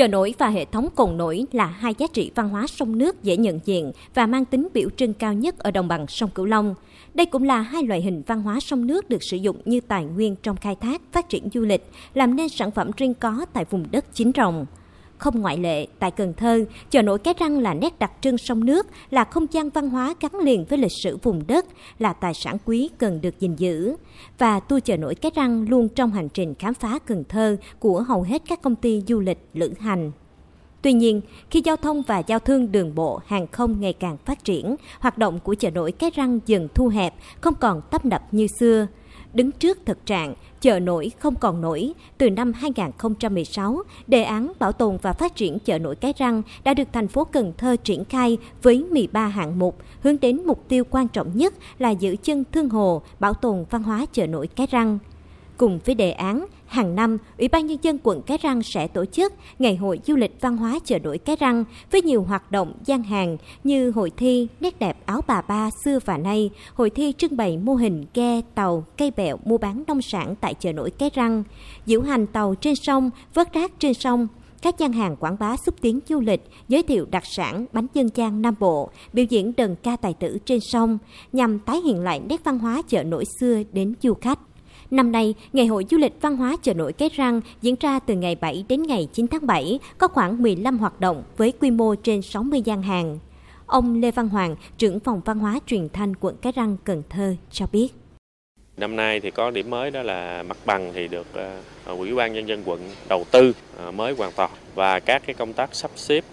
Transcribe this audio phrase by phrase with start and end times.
[0.00, 3.22] Chợ nổi và hệ thống cồn nổi là hai giá trị văn hóa sông nước
[3.22, 6.46] dễ nhận diện và mang tính biểu trưng cao nhất ở đồng bằng sông Cửu
[6.46, 6.74] Long.
[7.14, 10.04] Đây cũng là hai loại hình văn hóa sông nước được sử dụng như tài
[10.04, 13.64] nguyên trong khai thác, phát triển du lịch, làm nên sản phẩm riêng có tại
[13.70, 14.66] vùng đất chính rồng.
[15.20, 18.64] Không ngoại lệ, tại Cần Thơ, chợ nổi Cái Răng là nét đặc trưng sông
[18.64, 21.66] nước, là không gian văn hóa gắn liền với lịch sử vùng đất,
[21.98, 23.96] là tài sản quý cần được gìn giữ.
[24.38, 28.02] Và tour chợ nổi Cái Răng luôn trong hành trình khám phá Cần Thơ của
[28.02, 30.12] hầu hết các công ty du lịch lữ hành.
[30.82, 34.44] Tuy nhiên, khi giao thông và giao thương đường bộ, hàng không ngày càng phát
[34.44, 38.22] triển, hoạt động của chợ nổi Cái Răng dần thu hẹp, không còn tấp nập
[38.34, 38.86] như xưa.
[39.34, 44.72] Đứng trước thực trạng, chợ nổi không còn nổi, từ năm 2016, đề án bảo
[44.72, 48.04] tồn và phát triển chợ nổi Cái Răng đã được thành phố Cần Thơ triển
[48.04, 52.44] khai với 13 hạng mục, hướng đến mục tiêu quan trọng nhất là giữ chân
[52.52, 54.98] thương hồ, bảo tồn văn hóa chợ nổi Cái Răng.
[55.56, 59.04] Cùng với đề án, hàng năm, Ủy ban Nhân dân quận Cái Răng sẽ tổ
[59.04, 62.74] chức Ngày hội du lịch văn hóa chợ nổi Cái Răng với nhiều hoạt động
[62.84, 67.12] gian hàng như hội thi nét đẹp áo bà ba xưa và nay, hội thi
[67.18, 70.90] trưng bày mô hình ghe, tàu, cây bẹo mua bán nông sản tại chợ nổi
[70.90, 71.44] Cái Răng,
[71.86, 74.28] diễu hành tàu trên sông, vớt rác trên sông,
[74.62, 78.08] các gian hàng quảng bá xúc tiến du lịch, giới thiệu đặc sản bánh dân
[78.14, 80.98] gian Nam Bộ, biểu diễn đờn ca tài tử trên sông,
[81.32, 84.38] nhằm tái hiện lại nét văn hóa chợ nổi xưa đến du khách.
[84.90, 88.14] Năm nay, Ngày hội du lịch văn hóa chợ nổi Cái Răng diễn ra từ
[88.14, 91.94] ngày 7 đến ngày 9 tháng 7, có khoảng 15 hoạt động với quy mô
[91.94, 93.18] trên 60 gian hàng.
[93.66, 97.34] Ông Lê Văn Hoàng, trưởng phòng văn hóa truyền thanh quận Cái Răng, Cần Thơ
[97.50, 97.99] cho biết.
[98.80, 101.50] Năm nay thì có điểm mới đó là mặt bằng thì được ờ,
[101.84, 105.34] ờ, Ủy ban nhân dân quận đầu tư ờ, mới hoàn toàn và các cái
[105.34, 106.24] công tác sắp xếp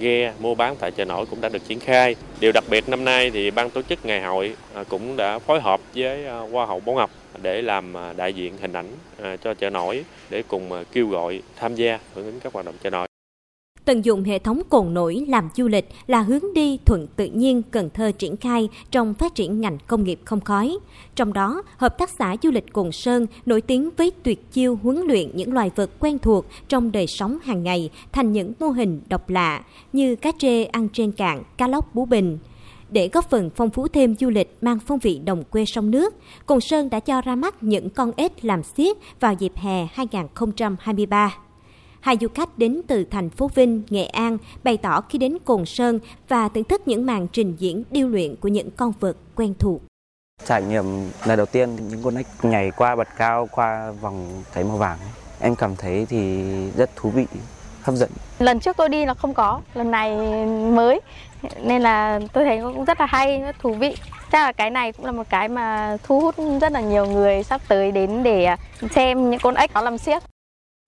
[0.00, 2.16] ghe, mua bán tại chợ nổi cũng đã được triển khai.
[2.40, 4.56] Điều đặc biệt năm nay thì ban tổ chức ngày hội
[4.88, 7.10] cũng đã phối hợp với Hoa hậu Bảo Ngọc
[7.42, 8.88] để làm đại diện hình ảnh
[9.42, 12.90] cho chợ nổi để cùng kêu gọi tham gia hưởng ứng các hoạt động chợ
[12.90, 13.06] nổi.
[13.86, 17.62] Tận dụng hệ thống cồn nổi làm du lịch là hướng đi thuận tự nhiên
[17.70, 20.78] Cần Thơ triển khai trong phát triển ngành công nghiệp không khói.
[21.14, 24.96] Trong đó, Hợp tác xã du lịch Cồn Sơn nổi tiếng với tuyệt chiêu huấn
[24.96, 29.00] luyện những loài vật quen thuộc trong đời sống hàng ngày thành những mô hình
[29.08, 32.38] độc lạ như cá trê ăn trên cạn, cá lóc bú bình.
[32.90, 36.14] Để góp phần phong phú thêm du lịch mang phong vị đồng quê sông nước,
[36.46, 41.45] Cồn Sơn đã cho ra mắt những con ếch làm xiết vào dịp hè 2023.
[42.06, 45.66] Hai du khách đến từ thành phố Vinh, Nghệ An bày tỏ khi đến Cồn
[45.66, 49.54] Sơn và thưởng thức những màn trình diễn điêu luyện của những con vật quen
[49.58, 49.80] thuộc.
[50.44, 50.84] Trải nghiệm
[51.24, 54.98] lần đầu tiên những con ếch nhảy qua bật cao qua vòng thấy màu vàng.
[55.40, 56.44] Em cảm thấy thì
[56.76, 57.26] rất thú vị,
[57.82, 58.10] hấp dẫn.
[58.38, 60.16] Lần trước tôi đi là không có, lần này
[60.70, 61.00] mới
[61.62, 63.96] nên là tôi thấy cũng rất là hay, rất thú vị.
[64.32, 67.42] Chắc là cái này cũng là một cái mà thu hút rất là nhiều người
[67.42, 68.56] sắp tới đến để
[68.90, 70.22] xem những con ếch nó làm xiếc.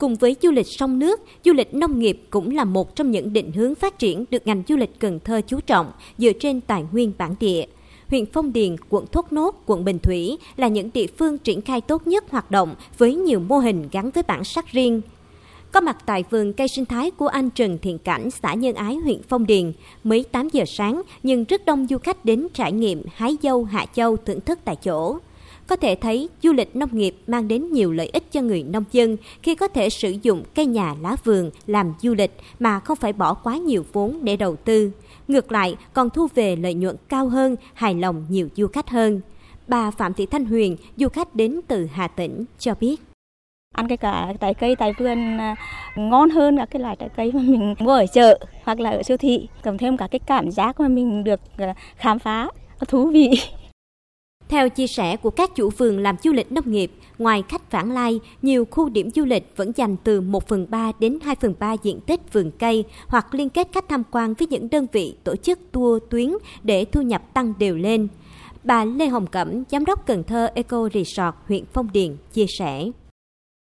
[0.00, 3.32] Cùng với du lịch sông nước, du lịch nông nghiệp cũng là một trong những
[3.32, 6.84] định hướng phát triển được ngành du lịch Cần Thơ chú trọng dựa trên tài
[6.92, 7.64] nguyên bản địa.
[8.08, 11.80] Huyện Phong Điền, quận Thốt Nốt, quận Bình Thủy là những địa phương triển khai
[11.80, 15.00] tốt nhất hoạt động với nhiều mô hình gắn với bản sắc riêng.
[15.72, 18.94] Có mặt tại vườn cây sinh thái của anh Trần Thiện Cảnh, xã Nhân Ái,
[18.94, 19.72] huyện Phong Điền,
[20.04, 23.86] mới 8 giờ sáng nhưng rất đông du khách đến trải nghiệm hái dâu hạ
[23.94, 25.18] châu thưởng thức tại chỗ.
[25.70, 28.84] Có thể thấy du lịch nông nghiệp mang đến nhiều lợi ích cho người nông
[28.92, 32.96] dân khi có thể sử dụng cây nhà lá vườn làm du lịch mà không
[32.96, 34.90] phải bỏ quá nhiều vốn để đầu tư.
[35.28, 39.20] Ngược lại, còn thu về lợi nhuận cao hơn, hài lòng nhiều du khách hơn.
[39.68, 42.96] Bà Phạm Thị Thanh Huyền, du khách đến từ Hà Tĩnh, cho biết
[43.74, 45.56] ăn cái cả trái cây tại vườn à,
[45.96, 49.02] ngon hơn các cái loại trái cây mà mình mua ở chợ hoặc là ở
[49.02, 52.48] siêu thị cầm thêm cả cái cảm giác mà mình được à, khám phá
[52.88, 53.30] thú vị
[54.50, 57.92] theo chia sẻ của các chủ vườn làm du lịch nông nghiệp, ngoài khách vãng
[57.92, 61.54] lai, nhiều khu điểm du lịch vẫn dành từ 1 phần 3 đến 2 phần
[61.58, 65.14] 3 diện tích vườn cây hoặc liên kết khách tham quan với những đơn vị
[65.24, 66.30] tổ chức tour tuyến
[66.62, 68.08] để thu nhập tăng đều lên.
[68.64, 72.90] Bà Lê Hồng Cẩm, Giám đốc Cần Thơ Eco Resort, huyện Phong Điền, chia sẻ.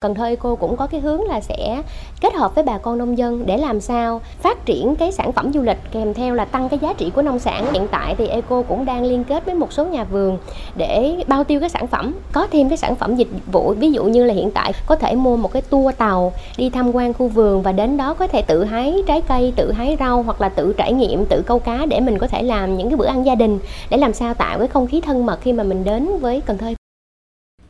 [0.00, 1.82] Cần Thơ Eco cũng có cái hướng là sẽ
[2.20, 5.52] kết hợp với bà con nông dân để làm sao phát triển cái sản phẩm
[5.52, 7.72] du lịch kèm theo là tăng cái giá trị của nông sản.
[7.72, 10.38] Hiện tại thì Eco cũng đang liên kết với một số nhà vườn
[10.76, 14.04] để bao tiêu cái sản phẩm, có thêm cái sản phẩm dịch vụ ví dụ
[14.04, 17.28] như là hiện tại có thể mua một cái tour tàu đi tham quan khu
[17.28, 20.48] vườn và đến đó có thể tự hái trái cây, tự hái rau hoặc là
[20.48, 23.26] tự trải nghiệm, tự câu cá để mình có thể làm những cái bữa ăn
[23.26, 23.58] gia đình
[23.90, 26.58] để làm sao tạo cái không khí thân mật khi mà mình đến với Cần
[26.58, 26.66] Thơ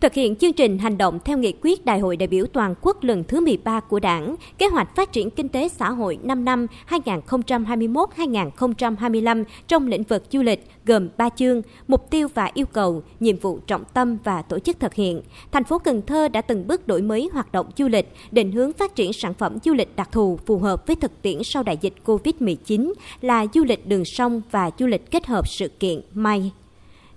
[0.00, 3.04] Thực hiện chương trình hành động theo nghị quyết Đại hội đại biểu toàn quốc
[3.04, 6.66] lần thứ 13 của Đảng, kế hoạch phát triển kinh tế xã hội 5 năm
[6.88, 13.36] 2021-2025 trong lĩnh vực du lịch gồm 3 chương, mục tiêu và yêu cầu, nhiệm
[13.36, 15.22] vụ trọng tâm và tổ chức thực hiện.
[15.52, 18.72] Thành phố Cần Thơ đã từng bước đổi mới hoạt động du lịch, định hướng
[18.72, 21.78] phát triển sản phẩm du lịch đặc thù phù hợp với thực tiễn sau đại
[21.80, 26.52] dịch COVID-19 là du lịch đường sông và du lịch kết hợp sự kiện MAI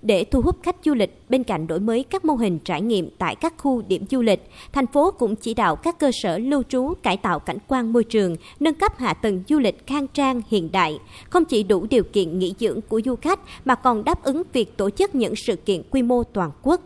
[0.02, 1.22] để thu hút khách du lịch.
[1.28, 4.50] Bên cạnh đổi mới các mô hình trải nghiệm tại các khu điểm du lịch,
[4.72, 8.04] thành phố cũng chỉ đạo các cơ sở lưu trú cải tạo cảnh quan môi
[8.04, 10.98] trường, nâng cấp hạ tầng du lịch khang trang hiện đại,
[11.30, 14.76] không chỉ đủ điều kiện nghỉ dưỡng của du khách mà còn đáp ứng việc
[14.76, 16.80] tổ chức những sự kiện quy mô toàn quốc.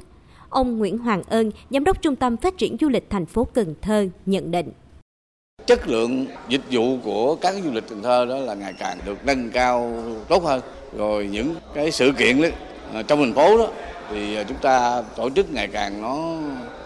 [0.48, 3.74] Ông Nguyễn Hoàng Ơn, Giám đốc Trung tâm Phát triển Du lịch thành phố Cần
[3.82, 4.70] Thơ nhận định.
[5.66, 9.18] Chất lượng dịch vụ của các du lịch Cần Thơ đó là ngày càng được
[9.26, 10.60] nâng cao tốt hơn.
[10.96, 12.48] Rồi những cái sự kiện đó,
[12.92, 13.68] Ờ, trong thành phố đó,
[14.10, 16.36] thì ờ, chúng ta tổ chức ngày càng nó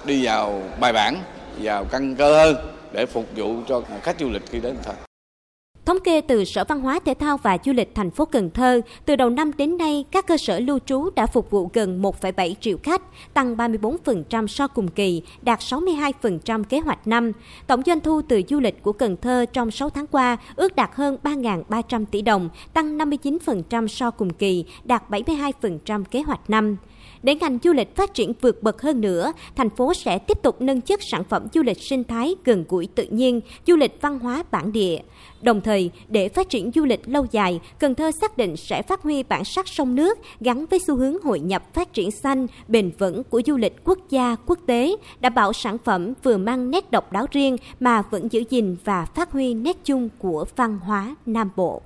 [0.04, 1.16] đi vào bài bản,
[1.62, 2.56] vào căn cơ hơn
[2.92, 5.07] để phục vụ cho khách du lịch khi đến Cần Thơ.
[5.88, 8.80] Thống kê từ Sở Văn hóa Thể thao và Du lịch thành phố Cần Thơ,
[9.04, 12.54] từ đầu năm đến nay, các cơ sở lưu trú đã phục vụ gần 1,7
[12.60, 13.02] triệu khách,
[13.34, 17.32] tăng 34% so cùng kỳ, đạt 62% kế hoạch năm.
[17.66, 20.90] Tổng doanh thu từ du lịch của Cần Thơ trong 6 tháng qua ước đạt
[20.94, 26.76] hơn 3.300 tỷ đồng, tăng 59% so cùng kỳ, đạt 72% kế hoạch năm.
[27.22, 30.60] Để ngành du lịch phát triển vượt bậc hơn nữa, thành phố sẽ tiếp tục
[30.60, 34.18] nâng chất sản phẩm du lịch sinh thái gần gũi tự nhiên, du lịch văn
[34.18, 34.98] hóa bản địa.
[35.42, 39.02] Đồng thời, để phát triển du lịch lâu dài, Cần Thơ xác định sẽ phát
[39.02, 42.90] huy bản sắc sông nước gắn với xu hướng hội nhập phát triển xanh, bền
[42.98, 46.90] vững của du lịch quốc gia, quốc tế, đảm bảo sản phẩm vừa mang nét
[46.90, 51.16] độc đáo riêng mà vẫn giữ gìn và phát huy nét chung của văn hóa
[51.26, 51.82] Nam Bộ.